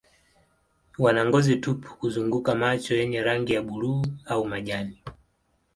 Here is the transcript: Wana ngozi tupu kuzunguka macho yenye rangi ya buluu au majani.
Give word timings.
Wana 0.99 1.25
ngozi 1.25 1.55
tupu 1.55 1.89
kuzunguka 1.99 2.55
macho 2.55 2.95
yenye 2.95 3.21
rangi 3.23 3.53
ya 3.53 3.61
buluu 3.61 4.05
au 4.25 4.45
majani. 4.45 5.03